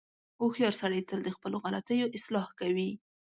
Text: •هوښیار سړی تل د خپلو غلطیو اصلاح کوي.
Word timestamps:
•هوښیار 0.39 0.73
سړی 0.81 1.01
تل 1.09 1.19
د 1.23 1.29
خپلو 1.35 1.57
غلطیو 1.65 2.13
اصلاح 2.17 2.47
کوي. 2.59 2.89